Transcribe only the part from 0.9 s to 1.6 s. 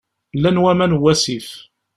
n wasif.